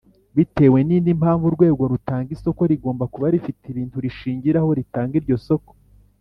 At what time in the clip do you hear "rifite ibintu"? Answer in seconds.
3.33-3.97